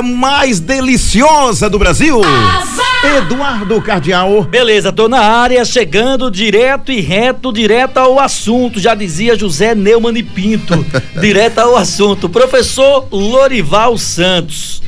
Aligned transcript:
mais 0.00 0.60
deliciosa 0.60 1.68
do 1.68 1.76
Brasil. 1.76 2.20
Eduardo 3.18 3.82
Cardial. 3.82 4.44
Beleza, 4.44 4.92
tô 4.92 5.08
na 5.08 5.18
área, 5.18 5.64
chegando 5.64 6.30
direto 6.30 6.92
e 6.92 7.00
reto, 7.00 7.52
direto 7.52 7.96
ao 7.96 8.20
assunto, 8.20 8.78
já 8.78 8.94
dizia 8.94 9.36
José 9.36 9.74
Neumann 9.74 10.16
e 10.16 10.22
Pinto. 10.22 10.86
direto 11.20 11.58
ao 11.58 11.76
assunto. 11.76 12.28
Professor 12.28 13.08
Lorival 13.10 13.98
Santos, 13.98 14.80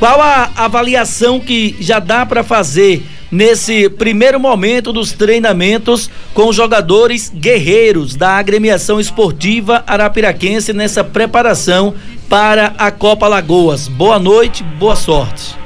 qual 0.00 0.20
a 0.20 0.50
avaliação 0.56 1.38
que 1.38 1.76
já 1.78 2.00
dá 2.00 2.26
para 2.26 2.42
fazer 2.42 3.06
nesse 3.30 3.88
primeiro 3.88 4.40
momento 4.40 4.92
dos 4.92 5.12
treinamentos 5.12 6.10
com 6.34 6.48
os 6.48 6.56
jogadores 6.56 7.30
guerreiros 7.32 8.16
da 8.16 8.30
agremiação 8.30 8.98
esportiva 8.98 9.84
arapiraquense 9.86 10.72
nessa 10.72 11.04
preparação 11.04 11.94
para 12.30 12.74
a 12.78 12.92
Copa 12.92 13.26
Lagoas. 13.26 13.88
Boa 13.88 14.16
noite, 14.20 14.62
boa 14.62 14.94
sorte. 14.94 15.58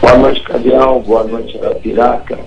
Boa 0.00 0.16
noite, 0.16 0.40
Cadial. 0.42 1.00
Boa 1.00 1.24
noite, 1.24 1.58
Arapiraca. 1.58 2.38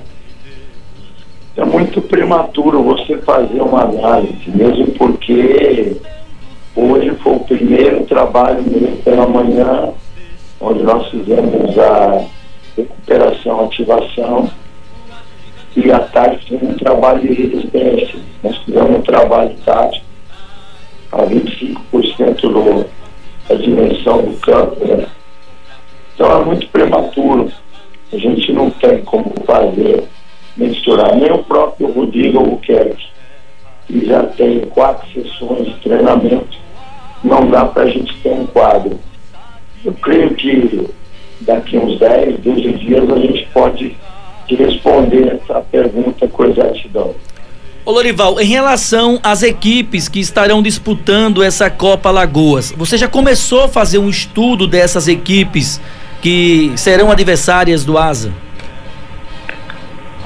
É 1.57 1.65
muito 1.65 2.01
prematuro 2.01 2.81
você 2.83 3.17
fazer 3.17 3.61
uma 3.61 3.81
análise, 3.81 4.49
mesmo 4.49 4.87
porque 4.91 5.97
hoje 6.73 7.11
foi 7.21 7.33
o 7.33 7.39
primeiro 7.41 8.05
trabalho 8.05 8.63
mesmo 8.63 8.95
pela 9.03 9.27
manhã, 9.27 9.89
onde 10.61 10.81
nós 10.83 11.05
fizemos 11.09 11.77
a 11.77 12.25
recuperação, 12.77 13.65
ativação, 13.65 14.49
e 15.75 15.91
à 15.91 15.99
tarde 15.99 16.45
fizemos 16.45 16.75
um 16.75 16.77
trabalho 16.77 17.19
de 17.19 17.33
resistência. 17.33 18.19
Nós 18.41 18.55
fizemos 18.59 18.99
um 18.99 19.01
trabalho 19.01 19.53
tático 19.65 20.04
a 21.15 21.25
25% 21.27 22.41
do, 22.41 22.85
da 23.47 23.55
dimensão 23.55 24.21
do 24.21 24.37
campo. 24.39 24.85
Né? 24.85 25.07
Então 26.13 26.41
é 26.41 26.45
muito 26.45 26.67
prematuro. 26.67 27.51
A 28.11 28.17
gente 28.17 28.51
não 28.51 28.69
tem 28.69 29.01
como 29.03 29.33
fazer, 29.45 30.03
mensurar. 30.55 31.15
Nem 31.15 31.31
o 31.31 31.43
próprio 31.43 31.91
Rodrigo 31.91 32.39
Albuquerque, 32.39 33.07
que 33.87 34.05
já 34.05 34.23
tem 34.23 34.61
quatro 34.61 35.07
sessões 35.11 35.65
de 35.65 35.73
treinamento, 35.81 36.57
não 37.23 37.49
dá 37.49 37.65
para 37.65 37.83
a 37.83 37.89
gente 37.89 38.15
ter 38.21 38.29
um 38.29 38.45
quadro. 38.47 38.99
Eu 39.83 39.93
creio 39.93 40.33
que 40.35 40.87
daqui 41.41 41.77
uns 41.77 41.99
10, 41.99 42.39
12 42.39 42.61
dias 42.73 43.09
a 43.09 43.17
gente 43.17 43.47
pode 43.53 43.95
responder 44.47 45.39
essa 45.41 45.61
pergunta 45.61 46.27
com 46.27 46.45
exatidão. 46.45 47.15
Ô 47.85 47.91
Lorival, 47.91 48.41
em 48.41 48.45
relação 48.45 49.19
às 49.21 49.43
equipes 49.43 50.09
que 50.09 50.19
estarão 50.19 50.59
disputando 50.59 51.43
essa 51.43 51.69
Copa 51.69 52.09
Lagoas, 52.09 52.71
você 52.75 52.97
já 52.97 53.07
começou 53.07 53.65
a 53.65 53.67
fazer 53.67 53.99
um 53.99 54.09
estudo 54.09 54.65
dessas 54.65 55.07
equipes 55.07 55.79
que 56.19 56.71
serão 56.77 57.11
adversárias 57.11 57.85
do 57.85 57.95
Asa? 57.95 58.33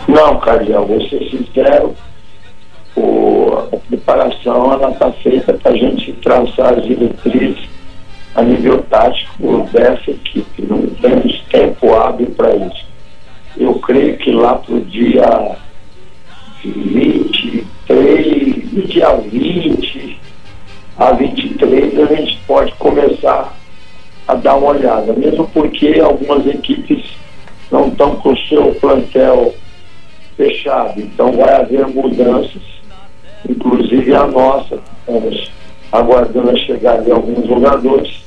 Não, 0.08 0.40
Cardial, 0.40 0.88
vou 0.88 1.02
ser 1.10 1.30
sincero, 1.30 1.94
o, 2.96 3.68
a 3.73 3.78
preparação 3.90 4.90
está 4.90 5.12
feita 5.12 5.52
para 5.52 5.73
a 5.73 5.76
gente 5.76 6.14
traçar 6.14 6.76
as 6.76 6.86
diretrizes 6.86 7.68
a 8.36 8.42
nível 8.42 8.82
tático 8.90 9.68
dessa 9.73 10.12
equipe. 10.12 10.62
Não 10.62 10.88
temos 11.02 11.42
tempo 11.52 11.94
hábil 11.94 12.28
para 12.38 12.56
isso. 12.56 12.88
Eu 13.58 13.73
creio 13.80 14.18
que 14.18 14.32
lá 14.32 14.56
para 14.56 14.76
o 14.76 14.80
dia 14.80 15.58
23, 17.90 18.70
do 18.70 18.88
dia 18.88 19.16
20 19.16 20.20
a 20.98 21.12
23 21.14 22.00
a 22.00 22.06
gente 22.06 22.40
pode 22.45 22.72
começar 22.73 23.52
a 24.28 24.36
dar 24.36 24.56
uma 24.58 24.72
olhada, 24.72 25.12
mesmo 25.14 25.48
porque 25.48 26.00
algumas 26.00 26.45
equipes 26.45 27.04
não 27.72 27.88
estão 27.88 28.16
com 28.17 28.34
o 28.34 28.38
seu 28.48 28.76
plantel 28.76 29.56
fechado, 30.38 31.02
então 31.02 31.32
vai 31.32 31.52
haver 31.56 31.88
mudanças, 31.88 32.62
inclusive 33.50 34.14
a 34.14 34.27
nossa, 34.27 34.80
estamos 35.00 35.52
aguardando 35.92 36.52
a 36.52 36.58
chegada 36.58 37.02
de 37.02 37.11
alguns 37.11 37.48
jogadores. 37.48 38.20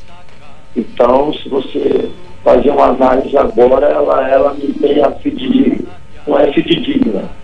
Então, 0.75 1.33
se 1.35 1.49
você 1.49 2.11
fazer 2.43 2.71
uma 2.71 2.87
análise 2.87 3.37
agora, 3.37 3.87
ela, 3.87 4.29
ela 4.29 4.55
não 4.55 4.73
tem 4.75 5.01
a 5.01 5.13
fidedigna, 5.13 5.89
não 6.27 6.39
é 6.39 6.53
fidedigna 6.53 7.42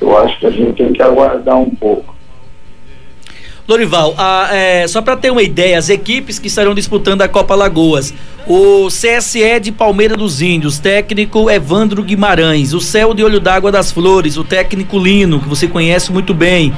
eu 0.00 0.16
acho 0.18 0.38
que 0.38 0.46
a 0.46 0.50
gente 0.50 0.72
tem 0.74 0.92
que 0.92 1.02
aguardar 1.02 1.58
um 1.58 1.70
pouco. 1.70 2.18
Lorival, 3.68 4.14
a, 4.16 4.48
é, 4.50 4.88
só 4.88 5.02
para 5.02 5.14
ter 5.14 5.30
uma 5.30 5.42
ideia, 5.42 5.76
as 5.76 5.90
equipes 5.90 6.38
que 6.38 6.46
estarão 6.46 6.74
disputando 6.74 7.20
a 7.20 7.28
Copa 7.28 7.54
Lagoas, 7.54 8.14
o 8.46 8.88
CSE 8.88 9.60
de 9.60 9.70
Palmeira 9.70 10.16
dos 10.16 10.40
Índios, 10.40 10.78
técnico 10.78 11.50
Evandro 11.50 12.02
Guimarães, 12.02 12.72
o 12.72 12.80
Céu 12.80 13.12
de 13.12 13.22
Olho 13.22 13.38
d'Água 13.38 13.70
das 13.70 13.92
Flores, 13.92 14.38
o 14.38 14.44
técnico 14.44 14.98
Lino, 14.98 15.38
que 15.38 15.48
você 15.48 15.68
conhece 15.68 16.10
muito 16.10 16.32
bem, 16.32 16.72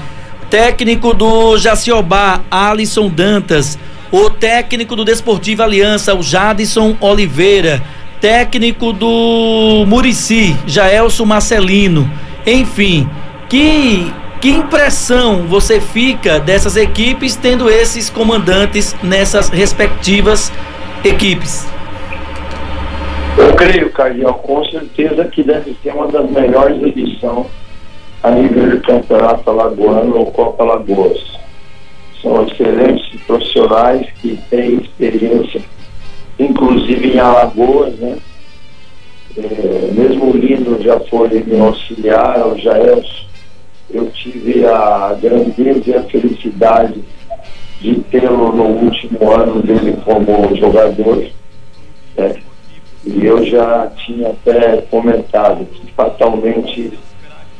técnico 0.50 1.14
do 1.14 1.56
Jaciobá, 1.56 2.40
Alisson 2.50 3.08
Dantas, 3.08 3.78
o 4.10 4.28
técnico 4.28 4.96
do 4.96 5.04
Desportivo 5.04 5.62
Aliança, 5.62 6.12
o 6.12 6.24
Jadson 6.24 6.96
Oliveira, 7.00 7.80
técnico 8.20 8.92
do 8.92 9.84
Murici, 9.86 10.56
Jaelson 10.66 11.24
Marcelino, 11.24 12.10
enfim, 12.46 13.08
que 13.48 14.12
que 14.40 14.48
impressão 14.48 15.46
você 15.46 15.78
fica 15.78 16.40
dessas 16.40 16.74
equipes 16.74 17.36
tendo 17.36 17.68
esses 17.68 18.08
comandantes 18.08 18.96
nessas 19.02 19.50
respectivas 19.50 20.50
equipes? 21.04 21.66
Eu 23.36 23.54
creio, 23.54 23.90
Cardial, 23.90 24.34
com 24.34 24.64
certeza 24.64 25.26
que 25.26 25.42
deve 25.42 25.76
ser 25.82 25.92
uma 25.92 26.08
das 26.08 26.30
melhores 26.30 26.82
edições 26.82 27.48
a 28.22 28.30
nível 28.30 28.70
de 28.70 28.78
campeonato 28.78 29.50
alagoano 29.50 30.16
ou 30.16 30.32
Copa 30.32 30.64
Lagoas. 30.64 31.38
São 32.22 32.46
excelentes 32.46 33.20
profissionais 33.26 34.06
que 34.22 34.38
têm 34.48 34.76
experiência, 34.76 35.60
inclusive 36.38 37.12
em 37.12 37.18
Alagoas, 37.18 37.94
né? 37.98 38.16
É, 39.36 39.90
mesmo 39.92 40.30
o 40.30 40.36
Lino 40.70 40.82
já 40.82 41.00
foi 41.00 41.28
me 41.28 41.60
auxiliar, 41.60 42.46
o 42.46 42.56
Jaelson, 42.56 43.26
eu 43.90 44.10
tive 44.12 44.64
a 44.64 45.16
grandeza 45.20 45.82
e 45.90 45.94
a 45.94 46.02
felicidade 46.04 47.02
de 47.80 47.94
tê-lo 48.10 48.52
no 48.52 48.64
último 48.64 49.30
ano 49.32 49.60
dele 49.62 49.96
como 50.04 50.54
jogador. 50.54 51.26
Né? 52.16 52.36
E 53.04 53.26
eu 53.26 53.44
já 53.44 53.90
tinha 53.96 54.28
até 54.28 54.82
comentado 54.82 55.64
que 55.64 55.90
fatalmente 55.92 56.92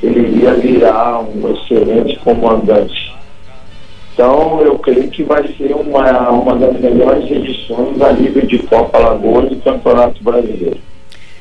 ele 0.03 0.21
iria 0.21 0.54
virar 0.54 1.21
um 1.21 1.53
excelente 1.53 2.16
comandante. 2.21 3.12
Então 4.12 4.60
eu 4.60 4.78
creio 4.78 5.10
que 5.10 5.22
vai 5.22 5.48
ser 5.56 5.75
uma, 5.75 6.31
uma 6.31 6.56
das 6.56 6.78
melhores 6.78 7.28
edições 7.31 8.00
a 8.00 8.12
nível 8.12 8.47
de 8.47 8.59
Copa 8.59 8.98
Lagoas 8.98 9.50
e 9.50 9.56
Campeonato 9.56 10.22
Brasileiro. 10.22 10.89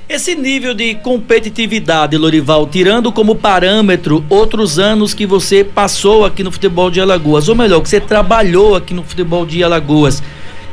Esse 0.10 0.34
nível 0.34 0.74
de 0.74 0.96
competitividade, 0.96 2.18
Lorival, 2.18 2.66
tirando 2.66 3.12
como 3.12 3.36
parâmetro 3.36 4.26
outros 4.28 4.80
anos 4.80 5.14
que 5.14 5.24
você 5.24 5.64
passou 5.64 6.26
aqui 6.26 6.44
no 6.44 6.52
futebol 6.52 6.90
de 6.90 7.00
Alagoas, 7.00 7.48
ou 7.48 7.54
melhor, 7.54 7.80
que 7.80 7.90
você 7.90 8.00
trabalhou 8.00 8.76
aqui 8.76 8.92
no 8.92 9.04
futebol 9.04 9.46
de 9.46 9.64
Alagoas. 9.64 10.24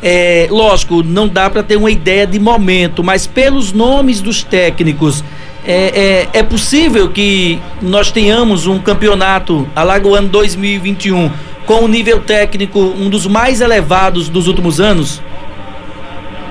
É, 0.03 0.49
lógico, 0.51 1.03
não 1.03 1.29
dá 1.29 1.51
para 1.51 1.63
ter 1.63 1.77
uma 1.77 1.91
ideia 1.91 2.27
de 2.27 2.39
momento, 2.39 3.05
mas 3.05 3.27
pelos 3.27 3.75
nomes 3.75 4.23
dos 4.23 4.43
técnicos, 4.43 5.23
é, 5.67 6.29
é, 6.33 6.39
é, 6.39 6.43
possível 6.43 7.11
que 7.11 7.59
nós 7.83 8.11
tenhamos 8.11 8.67
um 8.67 8.79
campeonato 8.79 9.69
Alagoano 9.77 10.29
2021 10.29 11.31
com 11.67 11.85
um 11.85 11.89
nível 11.89 12.21
técnico 12.21 12.79
um 12.81 13.11
dos 13.11 13.27
mais 13.27 13.61
elevados 13.61 14.31
dos 14.31 14.49
últimos 14.49 14.81
anos? 14.81 15.21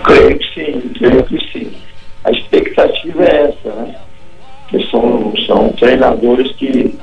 Creio 0.04 0.38
que 0.38 0.54
sim, 0.54 0.82
creio 1.00 1.24
que 1.24 1.45
São 5.46 5.70
treinadores 5.70 6.52
que, 6.54 6.98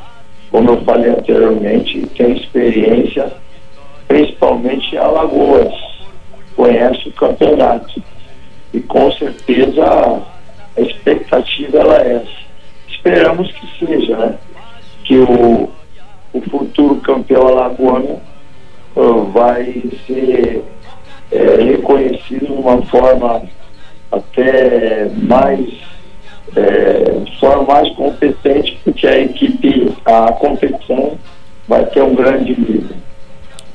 como 0.51 0.71
eu 0.71 0.83
falei 0.83 1.11
anteriormente, 1.11 2.07
têm 2.17 2.37
experiência, 2.37 3.33
principalmente 4.09 4.95
em 4.95 4.99
Alagoas, 4.99 5.73
conhece 6.57 7.09
o 7.09 7.13
campeonato. 7.13 8.03
E 8.73 8.81
com 8.81 9.11
certeza 9.13 10.23
a 10.77 10.81
expectativa 10.81 11.79
ela 11.79 12.03
é 12.03 12.15
essa. 12.17 12.43
Esperamos 12.89 13.51
que 13.53 13.87
seja, 13.87 14.17
né? 14.17 14.39
Que 15.05 15.19
o, 15.19 15.69
o 16.33 16.41
futuro 16.43 16.97
campeão 16.97 17.49
alagoano 17.49 18.21
uh, 18.97 19.25
vai 19.33 19.83
ser 20.07 20.63
é, 21.31 21.63
reconhecido 21.63 22.47
de 22.47 22.53
uma 22.53 22.83
forma 22.83 23.43
até 24.11 25.09
mais 25.23 25.67
é, 26.55 27.02
forma 27.43 27.65
mais 27.65 27.93
competente, 27.97 28.79
porque 28.85 29.05
a 29.05 29.21
equipe, 29.21 29.93
a 30.07 30.31
competição 30.31 31.19
vai 31.67 31.85
ter 31.87 32.01
um 32.01 32.15
grande 32.15 32.53
nível. 32.57 32.97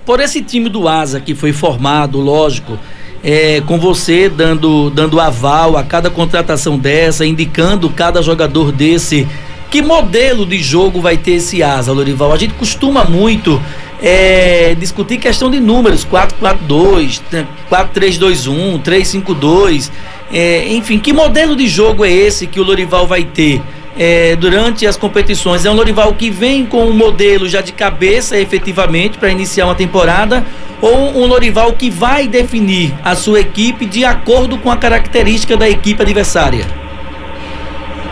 Por 0.05 0.21
esse 0.21 0.41
time 0.41 0.69
do 0.69 0.87
Asa 0.87 1.19
que 1.19 1.35
foi 1.35 1.51
formado, 1.51 2.17
lógico, 2.21 2.79
é, 3.21 3.59
com 3.67 3.77
você 3.77 4.29
dando, 4.29 4.89
dando 4.89 5.19
aval 5.19 5.75
a 5.75 5.83
cada 5.83 6.09
contratação 6.09 6.79
dessa, 6.79 7.25
indicando 7.25 7.89
cada 7.89 8.21
jogador 8.21 8.71
desse. 8.71 9.27
Que 9.69 9.81
modelo 9.81 10.45
de 10.45 10.61
jogo 10.61 11.01
vai 11.01 11.17
ter 11.17 11.33
esse 11.33 11.61
asa, 11.61 11.91
Lorival? 11.91 12.31
A 12.31 12.37
gente 12.37 12.53
costuma 12.53 13.03
muito 13.03 13.61
é, 14.01 14.75
discutir 14.75 15.17
questão 15.17 15.51
de 15.51 15.59
números, 15.59 16.05
4-4-2, 16.05 17.21
4-3-2-1, 17.69 18.81
3-5-2. 18.81 19.91
É, 20.31 20.67
enfim, 20.69 20.99
que 20.99 21.11
modelo 21.11 21.55
de 21.55 21.67
jogo 21.67 22.05
é 22.05 22.11
esse 22.11 22.47
que 22.47 22.59
o 22.59 22.63
Lorival 22.63 23.05
vai 23.05 23.23
ter? 23.23 23.61
é, 23.97 24.35
durante 24.35 24.85
as 24.85 24.95
competições. 24.95 25.65
É 25.65 25.71
um 25.71 25.73
Lorival 25.73 26.13
que 26.13 26.29
vem 26.29 26.65
com 26.65 26.85
um 26.85 26.93
modelo 26.93 27.47
já 27.49 27.61
de 27.61 27.71
cabeça 27.71 28.37
efetivamente 28.37 29.17
para 29.17 29.29
iniciar 29.29 29.65
uma 29.65 29.75
temporada 29.75 30.45
ou 30.81 31.17
um 31.17 31.25
Lorival 31.25 31.73
que 31.73 31.89
vai 31.89 32.27
definir 32.27 32.93
a 33.03 33.15
sua 33.15 33.39
equipe 33.39 33.85
de 33.85 34.05
acordo 34.05 34.57
com 34.57 34.71
a 34.71 34.77
característica 34.77 35.57
da 35.57 35.67
equipe 35.67 36.01
adversária? 36.01 36.65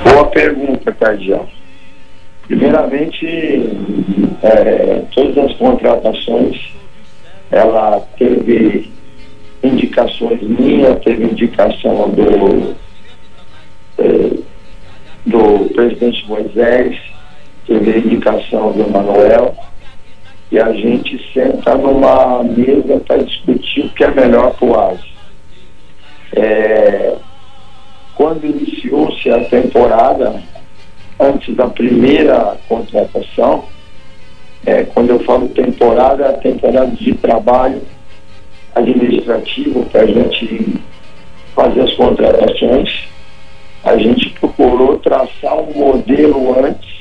Boa 0.03 0.25
pergunta, 0.25 0.74
Cardial. 0.99 1.47
Primeiramente, 2.47 3.25
é, 4.43 5.03
todas 5.13 5.37
as 5.37 5.57
contratações, 5.57 6.61
ela 7.51 7.99
teve 8.17 8.91
indicações 9.63 10.41
minhas, 10.41 10.99
teve 11.03 11.23
indicação 11.23 12.09
do 12.09 12.75
é, 13.97 14.45
do 15.25 15.73
presidente 15.73 16.23
Moisés, 16.27 16.97
teve 17.65 17.97
indicação 17.97 18.71
do 18.73 18.83
Emanuel, 18.83 19.55
e 20.51 20.59
a 20.59 20.71
gente 20.71 21.19
senta 21.33 21.75
numa 21.75 22.43
mesa 22.43 22.99
para 23.07 23.23
discutir 23.23 23.85
o 23.85 23.89
que 23.89 24.03
é 24.03 24.11
melhor 24.11 24.53
para 24.53 24.67
o 24.67 24.79
ASE. 24.79 25.15
É, 26.35 27.15
quando 28.15 28.45
iniciou-se 28.45 29.29
a 29.31 29.43
temporada, 29.45 30.41
antes 31.19 31.55
da 31.55 31.67
primeira 31.67 32.57
contratação, 32.67 33.65
é, 34.65 34.83
quando 34.83 35.11
eu 35.11 35.19
falo 35.19 35.47
temporada, 35.49 36.33
temporada 36.33 36.91
de 36.91 37.13
trabalho 37.15 37.81
administrativo 38.73 39.85
para 39.85 40.01
a 40.01 40.05
gente 40.05 40.81
fazer 41.53 41.81
as 41.81 41.93
contratações 41.93 43.15
a 43.85 43.97
gente 43.97 44.31
procurou 44.31 44.97
traçar 44.97 45.59
um 45.59 45.71
modelo 45.73 46.59
antes 46.59 46.95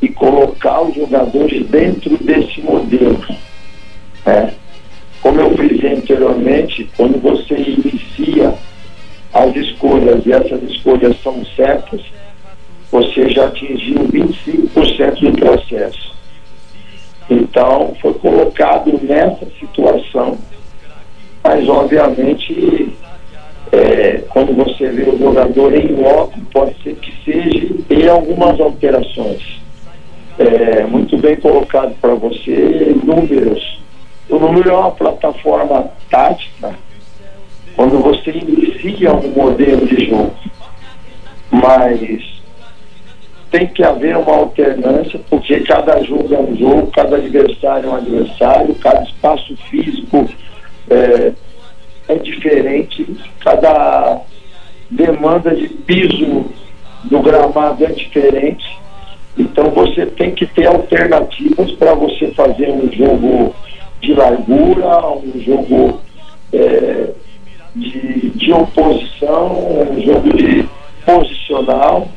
e 0.00 0.08
colocar 0.08 0.80
os 0.80 0.94
jogadores 0.94 1.66
dentro 1.66 2.16
desse 2.16 2.62
modelo. 2.62 3.22
Né? 4.24 4.54
Como 5.20 5.38
eu 5.38 5.54
fiz 5.54 5.84
anteriormente, 5.84 6.90
quando 6.96 7.20
você 7.20 7.56
inicia 7.56 8.54
as 9.34 9.54
escolhas 9.54 10.24
e 10.24 10.32
essas 10.32 10.62
escolhas 10.62 11.14
são 11.22 11.44
certas, 11.54 12.00
já 13.30 13.46
atingiu 13.46 14.00
25% 14.08 15.20
do 15.20 15.32
processo. 15.32 16.14
Então, 17.30 17.94
foi 18.00 18.14
colocado 18.14 18.98
nessa 19.02 19.46
situação, 19.58 20.38
mas 21.42 21.68
obviamente 21.68 22.92
é, 23.72 24.22
quando 24.28 24.54
você 24.54 24.88
vê 24.88 25.08
o 25.08 25.18
jogador 25.18 25.74
em 25.74 25.94
loco, 25.94 26.38
pode 26.52 26.74
ser 26.82 26.94
que 26.96 27.12
seja 27.24 27.74
em 27.90 28.08
algumas 28.08 28.60
alterações. 28.60 29.42
É, 30.38 30.84
muito 30.84 31.16
bem 31.18 31.36
colocado 31.36 31.94
para 32.00 32.14
você, 32.14 32.94
números. 33.02 33.80
O 34.28 34.38
número 34.38 34.70
é 34.70 34.72
uma 34.72 34.90
plataforma 34.90 35.90
tática 36.10 36.74
quando 37.76 38.00
você 38.00 38.30
inicia 38.30 39.12
um 39.12 39.30
demanda 54.90 55.54
de 55.54 55.68
piso 55.68 56.46
do 57.04 57.20
gramado 57.20 57.84
é 57.84 57.92
diferente. 57.92 58.78
Então 59.36 59.70
você 59.70 60.06
tem 60.06 60.30
que 60.30 60.46
ter 60.46 60.66
alternativas 60.66 61.70
para 61.72 61.94
você 61.94 62.28
fazer 62.28 62.70
um 62.70 62.90
jogo 62.92 63.54
de 64.00 64.14
largura, 64.14 65.08
um 65.08 65.40
jogo 65.40 66.00
é, 66.52 67.10
de, 67.74 68.30
de 68.30 68.52
oposição, 68.52 69.90
um 69.90 70.00
jogo 70.00 70.36
de 70.36 70.68
posicional. 71.04 72.08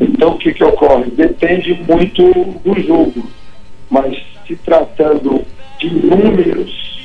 Então 0.00 0.30
o 0.30 0.38
que, 0.38 0.52
que 0.52 0.64
ocorre? 0.64 1.10
Depende 1.10 1.74
muito 1.74 2.22
do 2.64 2.80
jogo. 2.80 3.28
Mas 3.90 4.16
se 4.46 4.56
tratando 4.56 5.44
de 5.78 5.90
números, 5.90 7.04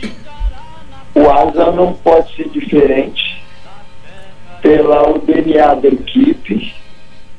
o 1.13 1.29
asa 1.29 1.71
não 1.71 1.93
pode 1.93 2.33
ser 2.35 2.47
diferente 2.49 3.28
pelo 4.61 5.19
DNA 5.19 5.75
da 5.75 5.87
equipe. 5.87 6.73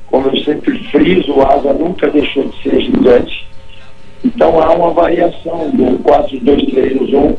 Como 0.06 0.28
eu 0.28 0.44
sempre 0.44 0.78
friso, 0.90 1.32
o 1.32 1.46
asa 1.46 1.72
nunca 1.72 2.10
deixou 2.10 2.48
de 2.48 2.62
ser 2.62 2.80
gigante. 2.80 3.46
Então 4.24 4.60
há 4.60 4.72
uma 4.72 4.90
variação 4.90 5.70
do 5.70 5.98
4-2-3-1, 6.02 7.36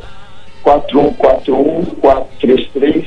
4-1-4-1, 0.64 1.86
4-3-3. 2.42 3.06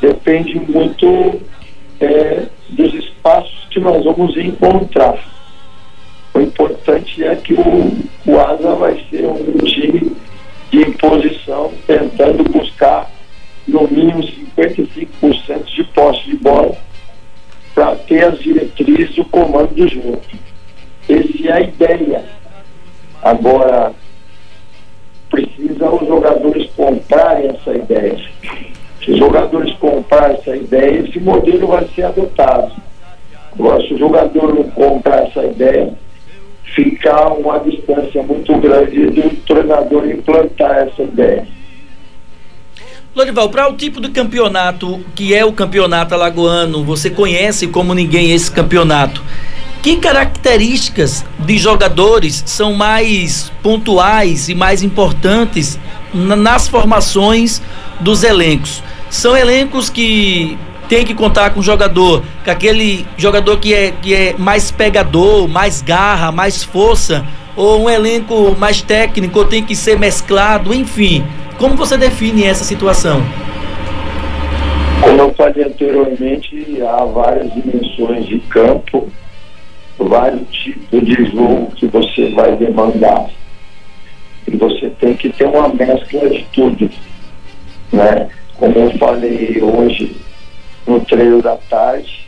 Depende 0.00 0.60
muito 0.60 1.40
é, 2.00 2.46
dos 2.70 2.94
espaços 2.94 3.66
que 3.70 3.80
nós 3.80 4.04
vamos 4.04 4.36
encontrar. 4.36 5.18
O 6.32 6.40
importante 6.40 7.24
é 7.24 7.34
que 7.34 7.54
o, 7.54 7.96
o 8.26 8.40
Asa 8.40 8.74
vai 8.76 9.04
ser 9.10 9.26
um 9.26 9.58
time 9.64 10.12
jogo. 19.86 20.20
Essa 21.08 21.48
é 21.48 21.52
a 21.52 21.60
ideia. 21.60 22.24
Agora, 23.22 23.92
precisa 25.30 25.90
os 25.90 26.06
jogadores 26.06 26.70
comprarem 26.76 27.50
essa 27.50 27.74
ideia. 27.76 28.18
Se 29.04 29.12
os 29.12 29.18
jogadores 29.18 29.72
comprarem 29.74 30.36
essa 30.36 30.56
ideia, 30.56 31.06
esse 31.06 31.20
modelo 31.20 31.68
vai 31.68 31.86
ser 31.94 32.04
adotado. 32.04 32.72
Agora, 33.52 33.86
se 33.86 33.94
o 33.94 33.98
jogador 33.98 34.54
não 34.54 34.64
comprar 34.70 35.26
essa 35.26 35.44
ideia, 35.44 35.92
ficar 36.74 37.32
uma 37.32 37.58
distância 37.58 38.22
muito 38.22 38.56
grande 38.58 39.06
do 39.06 39.30
treinador 39.46 40.08
implantar 40.08 40.88
essa 40.88 41.02
ideia. 41.02 41.46
Lorival, 43.14 43.48
para 43.48 43.68
o 43.68 43.76
tipo 43.76 44.00
de 44.00 44.10
campeonato 44.10 45.00
que 45.14 45.34
é 45.34 45.44
o 45.44 45.52
campeonato 45.52 46.14
alagoano, 46.14 46.84
você 46.84 47.10
conhece 47.10 47.66
como 47.66 47.94
ninguém 47.94 48.30
esse 48.32 48.50
campeonato. 48.50 49.22
Que 49.82 49.96
características 49.96 51.24
de 51.38 51.56
jogadores 51.56 52.42
são 52.46 52.74
mais 52.74 53.52
pontuais 53.62 54.48
e 54.48 54.54
mais 54.54 54.82
importantes 54.82 55.78
nas 56.12 56.66
formações 56.66 57.62
dos 58.00 58.24
elencos? 58.24 58.82
São 59.08 59.36
elencos 59.36 59.88
que 59.88 60.58
tem 60.88 61.04
que 61.04 61.14
contar 61.14 61.50
com 61.50 61.60
o 61.60 61.62
jogador, 61.62 62.22
com 62.44 62.50
aquele 62.50 63.06
jogador 63.16 63.58
que 63.58 63.72
é, 63.72 63.92
que 63.92 64.14
é 64.14 64.34
mais 64.36 64.70
pegador, 64.70 65.46
mais 65.46 65.80
garra, 65.80 66.32
mais 66.32 66.64
força, 66.64 67.24
ou 67.54 67.84
um 67.84 67.90
elenco 67.90 68.56
mais 68.58 68.82
técnico, 68.82 69.44
tem 69.44 69.62
que 69.62 69.76
ser 69.76 69.98
mesclado, 69.98 70.74
enfim. 70.74 71.24
Como 71.58 71.76
você 71.76 71.96
define 71.96 72.44
essa 72.44 72.64
situação? 72.64 73.22
Como 75.00 75.20
eu 75.20 75.34
falei 75.34 75.64
anteriormente, 75.64 76.82
há 76.82 77.04
várias 77.04 77.52
dimensões 77.52 78.26
de 78.26 78.38
campo, 78.40 79.08
vários 79.98 80.48
tipos 80.50 81.00
de 81.04 81.24
jogo 81.26 81.72
que 81.72 81.86
você 81.86 82.30
vai 82.30 82.56
demandar. 82.56 83.28
E 84.46 84.56
você 84.56 84.90
tem 84.90 85.14
que 85.14 85.28
ter 85.30 85.46
uma 85.46 85.68
mescla 85.68 86.30
de 86.30 86.44
tudo. 86.52 86.90
Né? 87.92 88.28
Como 88.56 88.78
eu 88.78 88.90
falei 88.98 89.60
hoje, 89.62 90.16
no 90.88 91.00
treino 91.00 91.42
da 91.42 91.56
tarde. 91.56 92.26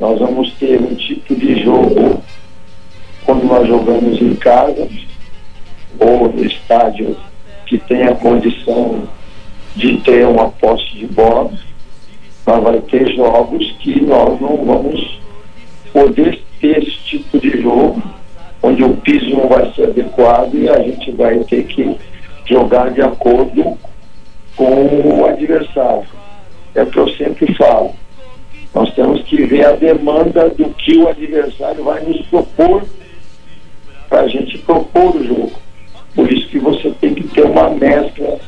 Nós 0.00 0.18
vamos 0.18 0.52
ter 0.54 0.80
um 0.80 0.94
tipo 0.94 1.36
de 1.36 1.62
jogo 1.62 2.22
quando 3.24 3.44
nós 3.44 3.68
jogamos 3.68 4.20
em 4.20 4.34
casa 4.34 4.88
ou 6.00 6.32
no 6.32 6.44
estádio 6.44 7.16
que 7.66 7.78
tenha 7.78 8.14
condição 8.16 9.06
de 9.76 9.98
ter 9.98 10.26
uma 10.26 10.48
posse 10.50 10.90
de 10.94 11.06
bola. 11.06 11.52
Nós 12.46 12.62
vai 12.62 12.80
ter 12.80 13.14
jogos 13.14 13.70
que 13.78 14.00
nós 14.00 14.40
não 14.40 14.56
vamos 14.64 15.20
poder 15.92 16.42
ter 16.62 16.78
esse 16.78 16.96
tipo 17.04 17.38
de 17.40 17.60
jogo, 17.60 18.00
onde 18.62 18.84
o 18.84 18.96
piso 18.98 19.28
não 19.30 19.48
vai 19.48 19.70
ser 19.74 19.88
adequado 19.88 20.54
e 20.54 20.68
a 20.68 20.78
gente 20.78 21.10
vai 21.10 21.40
ter 21.40 21.64
que 21.64 21.98
jogar 22.46 22.92
de 22.92 23.02
acordo 23.02 23.76
com 24.56 25.20
o 25.20 25.26
adversário. 25.26 26.06
É 26.74 26.84
o 26.84 26.86
que 26.86 26.98
eu 26.98 27.08
sempre 27.16 27.52
falo. 27.54 27.90
Nós 28.72 28.94
temos 28.94 29.20
que 29.24 29.44
ver 29.44 29.66
a 29.66 29.72
demanda 29.72 30.48
do 30.50 30.70
que 30.70 30.96
o 30.96 31.08
adversário 31.08 31.84
vai 31.84 32.00
nos 32.02 32.22
propor 32.26 32.84
para 34.08 34.20
a 34.20 34.28
gente 34.28 34.56
propor 34.58 35.16
o 35.16 35.24
jogo. 35.24 35.52
Por 36.14 36.32
isso 36.32 36.48
que 36.48 36.58
você 36.58 36.90
tem 37.00 37.14
que 37.14 37.26
ter 37.28 37.44
uma 37.44 37.70
mescla 37.70 38.38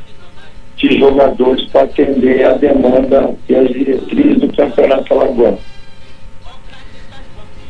de 0.77 0.99
jogadores 0.99 1.65
para 1.67 1.83
atender 1.83 2.45
a 2.45 2.53
demanda 2.53 3.35
e 3.49 3.55
as 3.55 3.69
diretrizes 3.69 4.41
do 4.41 4.53
Campeonato 4.53 5.13
Alagoano. 5.13 5.59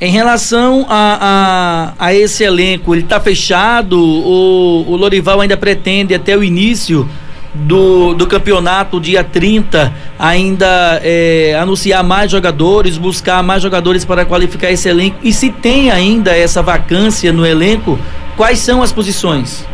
Em 0.00 0.10
relação 0.10 0.84
a, 0.88 1.94
a, 1.98 2.06
a 2.06 2.14
esse 2.14 2.42
elenco, 2.42 2.94
ele 2.94 3.02
está 3.02 3.20
fechado? 3.20 3.98
O, 3.98 4.84
o 4.88 4.96
Lorival 4.96 5.40
ainda 5.40 5.56
pretende 5.56 6.14
até 6.14 6.36
o 6.36 6.42
início 6.42 7.08
do, 7.54 8.12
do 8.14 8.26
campeonato, 8.26 9.00
dia 9.00 9.22
30, 9.22 9.92
ainda 10.18 11.00
é, 11.02 11.56
anunciar 11.58 12.02
mais 12.02 12.30
jogadores, 12.30 12.98
buscar 12.98 13.42
mais 13.42 13.62
jogadores 13.62 14.04
para 14.04 14.24
qualificar 14.24 14.70
esse 14.70 14.88
elenco? 14.88 15.16
E 15.22 15.32
se 15.32 15.50
tem 15.50 15.90
ainda 15.90 16.36
essa 16.36 16.60
vacância 16.60 17.32
no 17.32 17.46
elenco, 17.46 17.98
quais 18.36 18.58
são 18.58 18.82
as 18.82 18.92
posições? 18.92 19.64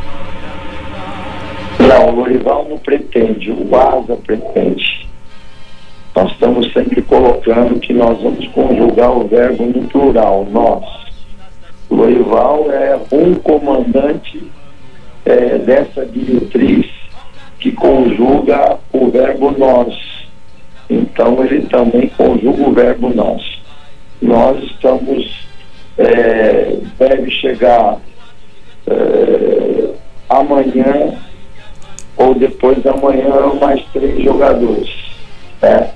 Não, 1.78 2.08
o 2.10 2.16
Lorival 2.16 2.66
não 2.68 2.78
pretende, 2.78 3.50
o 3.50 3.74
Asa 3.74 4.16
pretende. 4.16 5.08
Nós 6.14 6.32
estamos 6.32 6.72
sempre 6.72 7.02
colocando 7.02 7.78
que 7.80 7.92
nós 7.92 8.20
vamos 8.20 8.46
conjugar 8.48 9.16
o 9.16 9.28
verbo 9.28 9.64
no 9.66 9.86
plural, 9.88 10.46
nós. 10.50 10.84
O 11.88 11.94
Lorival 11.96 12.70
é 12.70 12.98
um 13.12 13.34
comandante 13.34 14.42
é, 15.24 15.58
dessa 15.58 16.04
diretriz 16.06 16.86
que 17.58 17.72
conjuga 17.72 18.78
o 18.92 19.10
verbo 19.10 19.52
nós. 19.52 19.94
Então 20.88 21.44
ele 21.44 21.66
também 21.66 22.08
conjuga 22.08 22.62
o 22.62 22.72
verbo 22.72 23.14
nós. 23.14 23.42
Nós 24.20 24.62
estamos, 24.64 25.46
é, 25.96 26.76
deve 26.98 27.30
chegar 27.30 27.98
é, 28.86 29.90
amanhã 30.28 31.14
ou 32.16 32.34
depois 32.34 32.82
da 32.82 32.94
manhã 32.96 33.54
mais 33.60 33.82
três 33.92 34.22
jogadores. 34.22 34.90
Né? 35.62 35.90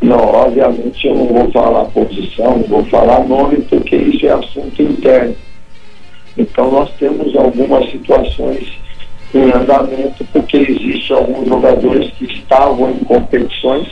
Não, 0.00 0.18
obviamente 0.18 1.06
eu 1.06 1.14
não 1.14 1.26
vou 1.26 1.50
falar 1.50 1.84
posição, 1.86 2.58
não 2.58 2.64
vou 2.64 2.84
falar 2.86 3.26
nome, 3.26 3.60
porque 3.62 3.96
isso 3.96 4.26
é 4.26 4.30
assunto 4.30 4.82
interno. 4.82 5.36
Então 6.38 6.70
nós 6.70 6.90
temos 6.98 7.36
algumas 7.36 7.90
situações 7.90 8.66
em 9.34 9.52
andamento, 9.52 10.24
porque 10.32 10.56
existem 10.56 11.16
alguns 11.16 11.48
jogadores 11.48 12.10
que 12.12 12.24
estavam 12.24 12.90
em 12.90 12.98
competições 13.00 13.88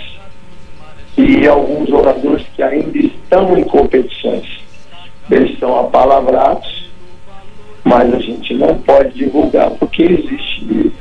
e 1.17 1.47
alguns 1.47 1.89
jogadores 1.89 2.47
que 2.55 2.63
ainda 2.63 2.99
estão 2.99 3.59
em 3.59 3.65
competições. 3.65 4.47
Eles 5.31 5.59
são 5.59 5.79
apalavrados, 5.79 6.89
mas 7.85 8.15
a 8.15 8.19
gente 8.19 8.55
não 8.55 8.79
pode 8.79 9.11
divulgar 9.11 9.71
porque 9.73 10.05
existe 10.05 10.93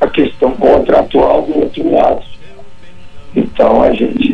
a 0.00 0.06
questão 0.06 0.52
contratual 0.52 1.42
do 1.42 1.60
outro 1.60 1.92
lado. 1.92 2.22
Então 3.34 3.82
a 3.82 3.92
gente, 3.92 4.25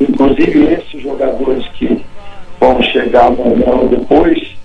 inclusive 0.00 0.72
esses 0.72 1.02
jogadores 1.02 1.66
que 1.74 2.04
vão 2.58 2.82
chegar 2.82 3.26
amanhã 3.26 3.72
ou 3.72 3.88
depois, 3.88 4.56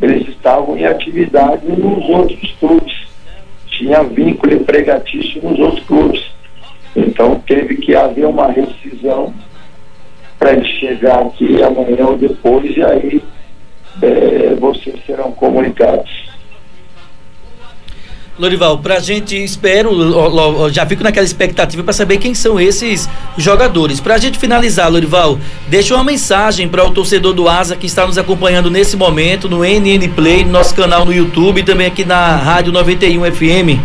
eles 0.00 0.28
estavam 0.28 0.76
em 0.76 0.84
atividade 0.84 1.66
nos 1.66 2.08
outros 2.08 2.52
clubes 2.60 3.06
tinha 3.76 4.02
vínculo 4.02 4.54
empregatício 4.54 5.42
nos 5.42 5.58
outros 5.58 5.84
clubes. 5.84 6.24
Então 6.94 7.40
teve 7.46 7.76
que 7.76 7.94
haver 7.94 8.26
uma 8.26 8.50
rescisão 8.50 9.32
para 10.38 10.52
ele 10.52 10.64
chegar 10.64 11.20
aqui 11.20 11.62
amanhã 11.62 12.06
ou 12.06 12.16
depois 12.16 12.74
e 12.76 12.82
aí 12.82 12.95
Lorival, 18.46 18.78
pra 18.78 19.00
gente, 19.00 19.36
espero, 19.42 19.90
já 20.70 20.86
fico 20.86 21.02
naquela 21.02 21.26
expectativa 21.26 21.82
para 21.82 21.92
saber 21.92 22.18
quem 22.18 22.32
são 22.32 22.60
esses 22.60 23.08
jogadores. 23.36 23.98
Pra 23.98 24.18
gente 24.18 24.38
finalizar, 24.38 24.88
Lorival, 24.88 25.36
deixa 25.66 25.96
uma 25.96 26.04
mensagem 26.04 26.68
para 26.68 26.84
o 26.84 26.92
torcedor 26.92 27.32
do 27.32 27.48
Asa 27.48 27.74
que 27.74 27.86
está 27.86 28.06
nos 28.06 28.16
acompanhando 28.16 28.70
nesse 28.70 28.96
momento 28.96 29.48
no 29.48 29.64
NN 29.64 30.08
Play, 30.14 30.44
no 30.44 30.52
nosso 30.52 30.76
canal 30.76 31.04
no 31.04 31.12
YouTube 31.12 31.58
e 31.58 31.64
também 31.64 31.88
aqui 31.88 32.04
na 32.04 32.36
Rádio 32.36 32.72
91 32.72 33.24
FM. 33.32 33.80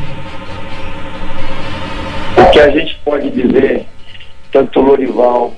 O 2.38 2.52
que 2.52 2.60
a 2.60 2.70
gente 2.70 3.00
pode 3.04 3.32
dizer, 3.32 3.88
tanto 4.52 4.80
o 4.80 4.84
Lorival 4.84 5.56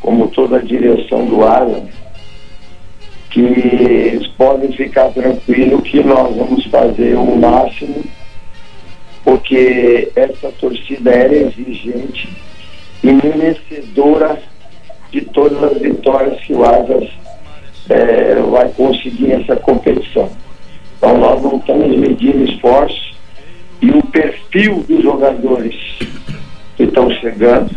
como 0.00 0.26
toda 0.26 0.56
a 0.56 0.60
direção 0.60 1.26
do 1.26 1.44
Asa, 1.44 1.84
que 3.30 3.40
eles 3.40 4.26
podem 4.36 4.72
ficar 4.72 5.10
tranquilos 5.10 5.82
que 5.82 6.02
nós 6.02 6.36
vamos 6.36 6.66
fazer 6.66 7.14
o 7.14 7.36
máximo 7.36 8.04
porque 9.24 10.10
essa 10.16 10.50
torcida 10.52 11.10
era 11.10 11.34
exigente 11.34 12.28
e 13.02 13.12
merecedora 13.12 14.38
de 15.10 15.20
todas 15.22 15.62
as 15.62 15.78
vitórias 15.78 16.40
que 16.40 16.52
o 16.52 16.64
Asas 16.64 17.08
é, 17.88 18.34
vai 18.36 18.68
conseguir 18.70 19.28
nessa 19.28 19.56
competição. 19.56 20.30
Então 20.96 21.18
nós 21.18 21.42
não 21.42 21.56
estamos 21.56 21.96
medindo 21.96 22.44
esforços 22.44 23.14
e 23.80 23.90
o 23.90 24.02
perfil 24.06 24.84
dos 24.88 25.02
jogadores 25.02 25.74
que 26.76 26.84
estão 26.84 27.10
chegando 27.10 27.70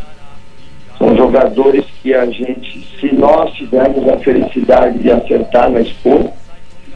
são 0.97 1.15
jogadores 1.15 1.85
que 2.01 2.13
a 2.13 2.25
gente, 2.27 2.87
se 2.99 3.13
nós 3.13 3.51
tivermos 3.53 4.07
a 4.07 4.17
felicidade 4.19 4.99
de 4.99 5.11
acertar 5.11 5.69
na 5.69 5.81
escolha, 5.81 6.31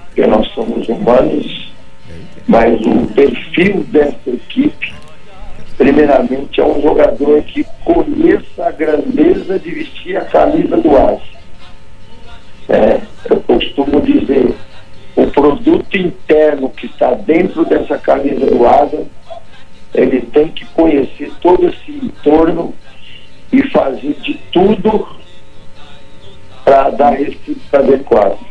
porque 0.05 0.25
nós 0.25 0.47
somos 0.49 0.87
humanos, 0.87 1.71
mas 2.49 2.81
o 2.81 3.05
perfil 3.13 3.83
dessa 3.89 4.27
equipe, 4.27 4.91
primeiramente, 5.77 6.59
é 6.59 6.65
um 6.65 6.81
jogador 6.81 7.43
que 7.43 7.63
conheça 7.85 8.65
a 8.65 8.71
grandeza 8.71 9.59
de 9.59 9.69
vestir 9.69 10.17
a 10.17 10.25
camisa 10.25 10.75
do 10.77 10.97
Asa. 10.97 11.21
É, 12.67 13.01
eu 13.29 13.39
costumo 13.41 14.01
dizer, 14.01 14.55
o 15.15 15.27
produto 15.27 15.95
interno 15.95 16.69
que 16.71 16.87
está 16.87 17.13
dentro 17.13 17.63
dessa 17.65 17.99
camisa 17.99 18.47
do 18.47 18.65
Asa, 18.65 19.05
ele 19.93 20.21
tem 20.21 20.47
que 20.47 20.65
conhecer 20.65 21.31
todo 21.41 21.67
esse 21.67 21.91
entorno 21.91 22.73
e 23.53 23.61
fazer 23.69 24.15
de 24.23 24.33
tudo 24.51 25.07
para 26.65 26.89
dar 26.89 27.21
esse 27.21 27.61
adequado. 27.71 28.48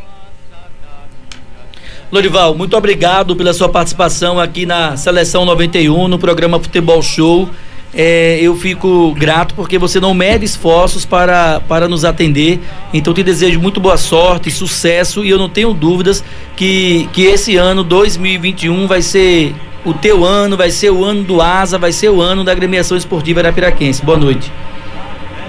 Lorival, 2.11 2.55
muito 2.55 2.75
obrigado 2.75 3.37
pela 3.37 3.53
sua 3.53 3.69
participação 3.69 4.41
aqui 4.41 4.65
na 4.65 4.97
Seleção 4.97 5.45
91, 5.45 6.09
no 6.09 6.19
programa 6.19 6.59
Futebol 6.59 7.03
Show. 7.03 7.51
É, 7.95 8.39
eu 8.41 8.57
fico 8.57 9.13
grato 9.13 9.55
porque 9.55 9.77
você 9.77 10.01
não 10.01 10.15
mede 10.15 10.43
esforços 10.43 11.05
para, 11.05 11.61
para 11.69 11.87
nos 11.87 12.07
atender. 12.07 12.61
Então 12.95 13.13
te 13.13 13.23
desejo 13.23 13.61
muito 13.61 13.79
boa 13.79 13.99
sorte, 13.99 14.51
sucesso 14.51 15.23
e 15.23 15.29
eu 15.29 15.39
não 15.39 15.51
tenho 15.51 15.75
dúvidas 15.75 16.25
que, 16.57 17.07
que 17.13 17.27
esse 17.27 17.57
ano 17.57 17.85
2021 17.85 18.87
vai 18.87 19.03
ser 19.03 19.55
o 19.85 19.93
teu 19.93 20.25
ano, 20.25 20.57
vai 20.57 20.71
ser 20.71 20.91
o 20.91 21.05
ano 21.05 21.23
do 21.23 21.43
ASA, 21.43 21.77
vai 21.77 21.93
ser 21.93 22.09
o 22.09 22.23
ano 22.23 22.43
da 22.43 22.53
agremiação 22.53 22.97
esportiva 22.97 23.41
Arapiraquense. 23.41 24.03
Boa 24.03 24.17
noite. 24.17 24.51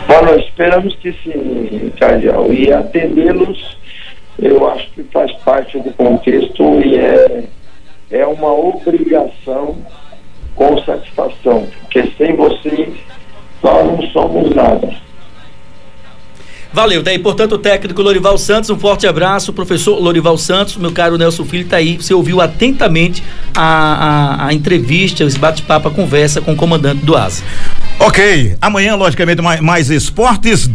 Boa 0.08 0.24
noite, 0.24 0.50
esperamos 0.50 0.94
que 0.96 1.14
sim, 1.24 1.90
Cardial. 1.98 2.52
E 2.52 2.70
atendê-los 2.74 3.79
eu 4.42 4.70
acho 4.70 4.90
que 4.92 5.04
faz 5.04 5.32
parte 5.44 5.80
do 5.80 5.92
contexto 5.94 6.82
e 6.82 6.98
é, 6.98 7.44
é 8.12 8.26
uma 8.26 8.54
obrigação 8.54 9.78
com 10.56 10.82
satisfação, 10.84 11.68
porque 11.82 12.12
sem 12.18 12.36
vocês 12.36 12.90
nós 13.62 13.86
não 13.86 14.02
somos 14.12 14.56
nada. 14.56 14.90
Valeu, 16.72 17.02
daí, 17.02 17.18
portanto, 17.18 17.54
o 17.54 17.58
técnico 17.58 18.00
Lorival 18.00 18.38
Santos, 18.38 18.70
um 18.70 18.78
forte 18.78 19.08
abraço, 19.08 19.52
professor 19.52 20.00
Lorival 20.00 20.38
Santos, 20.38 20.78
meu 20.78 20.92
caro 20.92 21.18
Nelson 21.18 21.44
Filho 21.44 21.68
tá 21.68 21.78
aí, 21.78 21.98
você 21.98 22.14
ouviu 22.14 22.40
atentamente 22.40 23.24
a, 23.56 24.44
a, 24.44 24.48
a 24.48 24.54
entrevista, 24.54 25.24
esse 25.24 25.40
bate-papo, 25.40 25.88
a 25.88 25.92
conversa 25.92 26.42
com 26.42 26.54
o 26.54 26.56
comandante 26.56 27.04
do 27.04 27.18
ASA. 27.18 27.44
Ok, 28.00 28.56
amanhã, 28.62 28.96
logicamente, 28.96 29.42
mais, 29.42 29.60
mais 29.60 29.90
esportes. 29.90 30.68